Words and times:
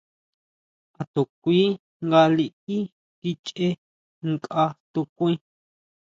A 1.01 1.03
to 1.13 1.21
kui 1.41 1.61
nga 2.05 2.21
liʼí 2.37 2.77
kichʼe 3.19 3.67
nkʼa 4.31 4.63
tukuí. 4.91 5.33